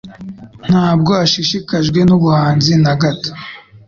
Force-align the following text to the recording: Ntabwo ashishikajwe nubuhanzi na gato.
Ntabwo 0.67 1.11
ashishikajwe 1.23 1.99
nubuhanzi 2.07 2.73
na 2.83 2.93
gato. 3.01 3.31